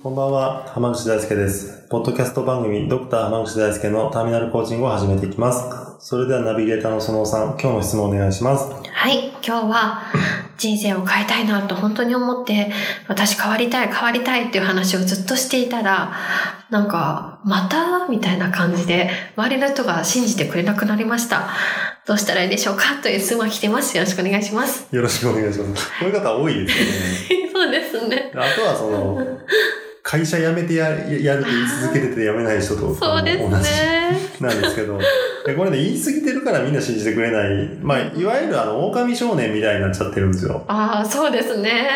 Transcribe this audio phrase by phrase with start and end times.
[0.00, 1.88] こんばんは、浜口大輔です。
[1.90, 5.64] ポッドキャスト番組、ドクター浜口大輔のターミナルコーチングを始めていきます。
[5.98, 8.70] それではナビゲーターのそのさん、今日も質問お願いします。
[8.70, 10.02] はい、今日は
[10.56, 12.70] 人生を変えたいなと本当に思って、
[13.08, 16.12] 私変わりたい、変わりたいっていう話をずっとしていたら、
[16.70, 21.48] なんか、またみたいな感じで、周りの人が信じてくれなくなりました。
[22.06, 23.02] どうしたらいいでしょうか？
[23.02, 23.96] という質問が来てます。
[23.96, 24.94] よろしくお願いします。
[24.94, 25.88] よろしくお願いします。
[25.98, 27.50] こういう方多いですよね。
[27.52, 28.32] そうですね。
[28.34, 29.18] あとはその、
[30.08, 33.97] 会社辞めてややるって言い続けてて辞めない人とそうです同じね。
[34.40, 34.98] なんですけど、
[35.46, 40.62] でこれね、言い過ぎてるからみんな信じてくれない、まあ、いわゆるあの、狼少年みたいになっちゃってるんですよ。
[40.68, 41.88] ああ、そうですね。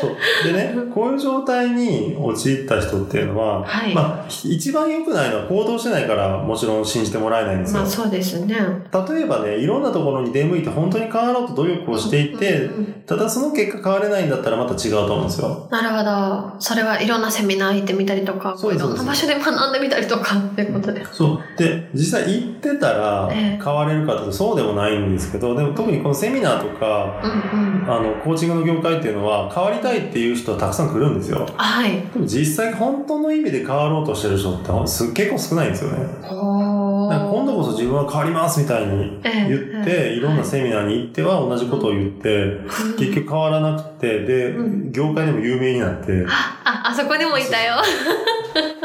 [0.00, 0.10] そう。
[0.44, 7.80] でね、 こういう状態に陥った人っていうのは、はいまあ、一番良くないのは行動してないから、もちろん信じてもらえないんですよ。
[7.80, 8.54] まあそうですね。
[8.54, 15.66] 例えばね、いろんなところに出向いて本当に変わろうと努力をしていて、うんうんうんただその結果変われないんだったらまた違うと思うんですよ。
[15.68, 16.60] なるほど。
[16.60, 21.16] それはいろんなセミナー行ってみたりとか、そうですいろんな場所で学んでみたりとかっていうことです。
[21.16, 21.58] そう。
[21.60, 27.92] で、実際行ってたらええ変われるかというとそうでもないんですけど、でも特にこのセミナーとか、うんうん。
[27.92, 31.46] あの、コーチングの業界っていうのは変わりたいっていう人はたくさん来るんですよ。
[31.54, 32.00] はい。
[32.00, 35.98] でも実際本当の意味で変わろうとしてる人ってす結構少ないんですよね。
[36.30, 42.56] 今度こそ自分は変わりますみたいにええ言って、いろんなセミナーに行っては同じことを言って、
[42.98, 46.24] 結局変わらなくて、でう、業界でも有名になって、
[46.64, 47.74] あ、あそこにもいたよ。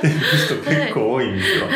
[0.01, 1.67] 人結構多いんですよ。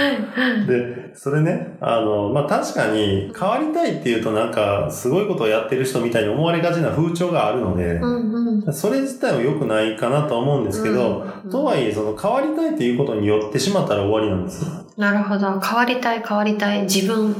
[0.67, 8.73] で、それね、あの、まあ、確かに変わりたいっていうとなんかすごいことをやってる人みたいに思われがちな風潮があるので、うんうん。
[8.73, 14.71] それ自体は良くないかなとは思うんですけど、うんとはいえ、その変わりたいっていうことによってしまったら終わりなんですよ。
[14.97, 15.59] なるほど。
[15.59, 16.81] 変わりたい、変わりたい。
[16.83, 17.35] 自分、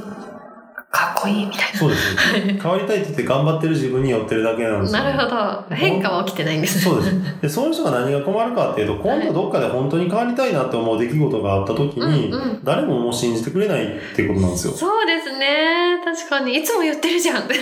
[0.92, 2.16] かっこいいみたいそうです。
[2.60, 5.04] 変わりたいって言って頑張ってる自分に寄ってるだけなんですよ。
[5.04, 5.14] な。
[5.14, 5.36] なるほ
[5.70, 5.76] ど。
[5.76, 6.96] 変化は起きてないんですね。
[6.96, 7.42] そうです。
[7.42, 14.74] で、そういう人が何が困るかっていうと、今度どっかで本当に変わりたいなって思う出来事があった時に、うんうん誰ももう信じてくれないってことなんですよ。
[14.74, 15.98] そうですね。
[16.04, 16.56] 確かに。
[16.56, 17.48] いつも言ってるじゃん。
[17.48, 17.56] で、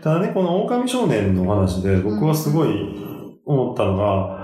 [0.00, 2.68] ただね、この狼少年の話で僕はすごい
[3.44, 4.43] 思ったのが、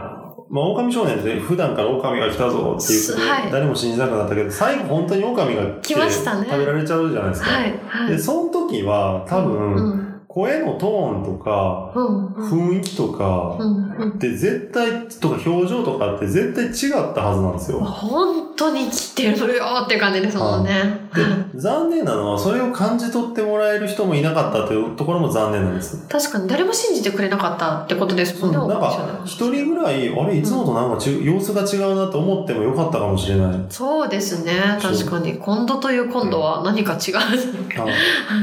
[0.50, 7.50] まあ、狼少年って普段から狼が来たぞっていうことで、はい誰も信じなくなったけど、最後本当に狼が来て来ましたね食べられちゃうじゃないですか。
[7.50, 7.80] はい。
[7.86, 8.10] はい。
[8.10, 10.09] で、その時は多分、うん。
[10.32, 11.90] 声のトーンとか。
[11.92, 13.96] 雰囲気とか、うん。
[13.98, 14.18] うん。
[14.20, 17.80] で絶対、とか表情とかって絶対違ったはずなんですよ。
[17.80, 21.08] 本当に来てるよって感じですもんね。
[21.12, 26.06] で、残念なのは、それを感じ取ってもらえる人もいなかったというところも残念なんです。
[26.08, 28.56] 確かに誰も信じてくれなかったってことですもんね。
[28.56, 33.64] なんか一人ぐらい、あれ、いつもとなんかち、様子が違うなと思ってもよかったかもしれない。
[33.68, 34.78] そうですね。
[34.80, 35.34] 確かに。
[35.38, 37.14] 今度という今度は何か違う。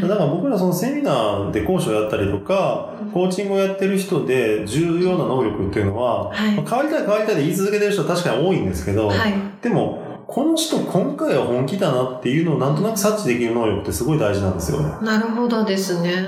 [0.02, 9.34] だから僕らそのセミナーで講師をやったりとか、コーチングをやってる人で重要な能力っていうのは、はいまあ変わりたい変わりたいで言い続けてる人は確かに多いんですけど、はい。
[9.62, 14.82] でも、この人今回は本気だなっていうのをなんとなく察知できる能力ってすごい大事なんですよ。
[15.02, 16.28] なるほどですね。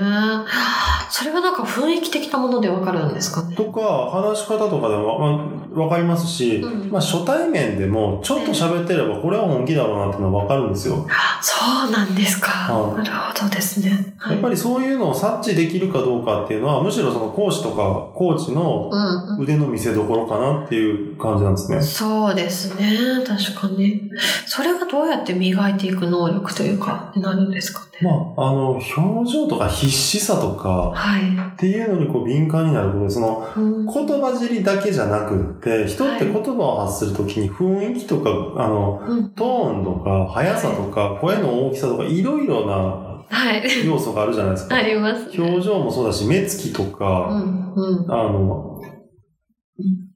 [1.10, 3.56] それはなんか雰囲気的なものでわかるんですかね？
[3.56, 11.06] とか、話し方とかでもわ,、まあ、わかりますし、うんまあ初対面でもちょっと喋ってればこれは本気だろうなっていうのはわかるんですよ。
[11.42, 12.50] そうなんですか。
[12.50, 14.14] はいなるほどですね。
[14.18, 19.42] はいやっぱりそういうのを察知できるかどうかっていうのは、むしろその講師とかコーチのうんうん。
[19.42, 21.80] 腕の見せ所かなっていう感じなんですね。
[21.80, 23.24] そうですね。
[23.26, 24.10] 確かに。
[24.46, 27.86] それがどうやって磨いていく能力というか、になるんですかね？
[28.02, 28.10] ま
[28.44, 31.22] あ、あの、表情とか必死さとかはい。
[31.54, 43.86] っていうのにこう敏感になることで、そのうん言葉尻だけじゃなくって、人って言葉を発するときに雰囲気とか、あの、うんトーンとか、速さとか、声の大きさとか、いろいろなはい。
[43.86, 44.74] 要素があるじゃないですか。
[44.76, 45.30] あります。
[45.40, 47.72] 表情もそうだし、目つきとうか、ん。
[47.74, 48.10] うん。
[48.12, 48.80] あの、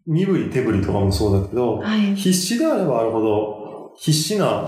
[0.06, 2.14] 身振り手振りとかもそうだけど、はい。
[2.14, 4.66] 必死であればあるほど、必死な、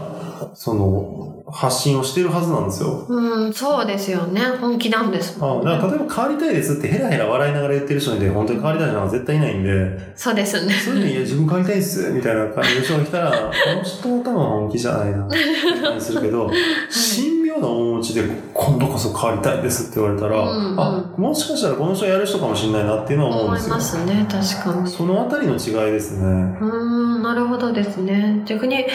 [0.54, 3.06] その、発信をしてるはずなんですよ。
[3.08, 4.40] うん、そうですよね。
[4.60, 10.72] 本気なんですもん、あだから例えば変わりたいですってヘラヘラ笑いながら言ってる人で本当に変わりたい人なんか絶対いないんで、そうですね。
[10.74, 13.36] そういうのに、いや、自分変わりたいっす、みたいな感じの人が来たら、こ
[13.76, 15.36] の人多分本気じゃないな、って
[15.80, 16.50] 感じするけど、
[16.90, 18.22] 神妙な面持ちで、
[18.52, 23.74] 今度こそ変わりたいですって言われたら、うんうんあ、もしかしたらこの人やる人かもしれないなっていうのは思うん思いですよ。
[23.76, 24.90] ますね、確かに。
[24.90, 26.24] そのあたりの違いですね。
[26.60, 28.42] うーん、なるほどですね。
[28.46, 28.86] 逆に、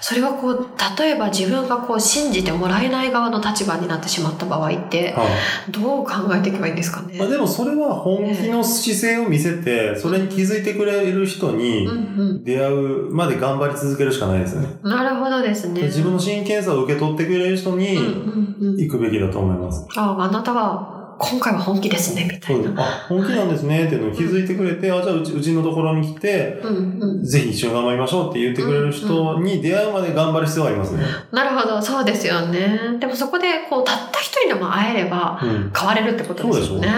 [0.00, 0.66] それはこう、
[0.98, 5.72] 例えば自分がこう信じてもらえない側の立場になってしまった場合って、はい。
[5.72, 7.16] どう考えていけばいいんですかね？
[7.18, 14.68] まあ、でもそれは本気の姿勢を見せて、それに気づいてくれる人にうん出会うまで頑張り続けるしかないですよね。
[14.82, 14.90] うん。
[14.90, 15.82] なるほどですね。
[15.82, 18.76] 自分の真剣さを受け取ってくれる人にうんうんうん。
[18.76, 19.86] 行くべきだと思います。
[19.96, 22.82] ああ、あなたは今回は本気ですね、みたいな。
[22.82, 27.22] あ、本気なんですねっていうのを気づいてくれて、あ、じゃあうちうちのところに来て、うんうん。
[27.22, 31.02] ぜひ一緒に頑張りましょうって言ってくれる人に出会うまで頑張る必要がありますね。
[31.30, 32.96] なるほど、そうですよね。
[32.98, 35.70] でもそこで、こう、たった一人でも会えれば、うん。
[35.76, 36.88] 変われるってことですよね。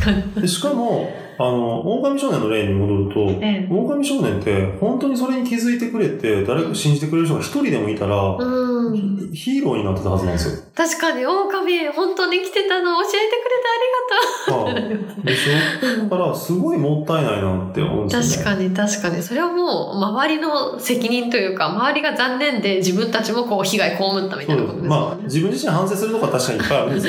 [0.00, 0.42] 確かに。
[0.42, 9.30] でしかも、あの、狼少年の例に戻ると、ええ狼少年って本当にそれに気づいてくれて、誰か信じてくれる人が一人でもいたら、うん。
[9.32, 10.62] ヒーローになってたはずなんですよ。
[10.74, 14.96] 確かに、狼、本当に来てたの教えてくれてありがとう。
[14.96, 16.08] ああでしょ？
[16.08, 18.44] だから、すごいもったいないなって思うんですよね。
[18.44, 19.22] 確かに確かに。
[19.22, 24.88] それはもう、周りの責任というか、周りが残念で自分たちもこう、被害被ったみたいなことですよね。
[24.88, 27.06] まあ、自分自身反省するとこは確かにいっぱいあるんです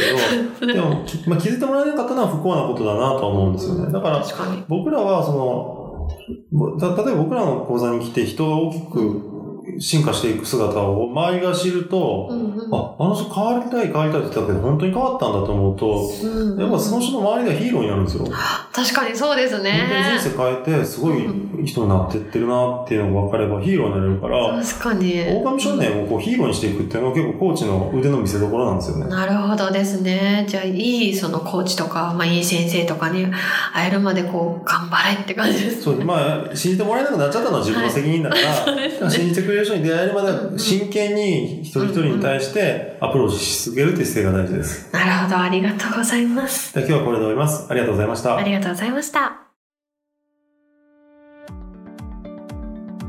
[0.60, 3.92] けど、 でも、きまあ、気づいてもらえなかったのは不幸なことだなとは思うんですよね。
[3.92, 4.64] だから、確かに。
[4.68, 9.37] 僕らは、その、た例えば僕らの講座に来て人が大きく
[9.80, 18.26] 進化していく姿を周りが知ると、うんうんあ、あの人変わりたい変わりたいって言ってたけど、本当に変わったんだと思うと、うんやっぱその人の周りがヒーローになるんですよ。
[18.74, 19.88] 確かにそうですね。
[20.20, 21.28] 人生変えて、すごい
[21.66, 25.22] 人になってってるなっていうのが分かればヒーローになれるから、確かに。
[25.30, 29.08] 狼少年をこうヒーローにしていくっていうのは結構コーチの腕の見せ所なんですよね。
[29.08, 30.46] なるほどですね。
[30.48, 33.26] じゃあ、いいそのコーチとか、まあいい先生とかに
[33.74, 35.84] 会えるまでこう、頑張れって感じです。
[35.84, 44.94] そう、まあ、信じてもらえなくなっちゃったのは自分の責任だから、そうですね信じてくれる人に出会えるまで真剣に一人一人に対してアプローチし続けるっていう姿勢が大事です。
[44.94, 46.74] なるほど、ありがとうございます。
[46.74, 47.68] では今日はこれで終わります。
[47.70, 48.44] ありがとうございましたあ。
[48.44, 49.42] りがとうございました。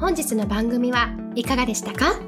[0.00, 2.20] 本日の番組はいかがでしたか？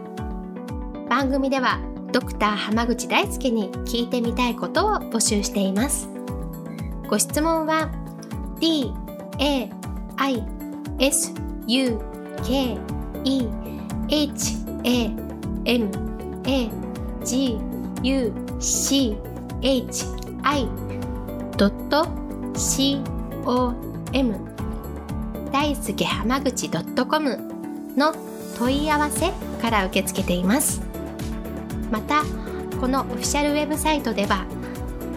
[1.09, 1.81] 番組では
[2.12, 6.09] ドクター濱口大輔に聞いてみたいことを募集しています
[7.09, 7.91] ご質問は
[8.61, 8.93] d
[9.38, 9.71] a
[10.17, 10.44] i
[10.99, 11.33] s
[11.67, 11.99] u
[12.44, 12.79] k
[13.25, 13.70] e
[14.11, 15.05] h a
[15.65, 15.89] m
[16.45, 16.71] a
[17.25, 17.59] g
[18.03, 19.17] u c
[19.62, 20.05] h
[20.43, 20.69] i
[22.57, 23.03] c
[23.45, 23.75] o
[24.12, 24.35] m
[25.53, 26.69] 大輔濱口
[27.07, 27.39] .com
[27.97, 28.15] の
[28.59, 29.31] 問い合わせ
[29.62, 30.83] から受け付けています。
[31.91, 32.25] また
[32.81, 34.47] このオフィシャルウェブサイトでは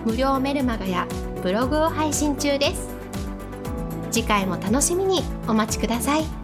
[0.05, 1.07] 無料メルマガや
[1.41, 2.89] ブログを配信中です。
[4.11, 6.42] 次回も楽しみにお待ちください。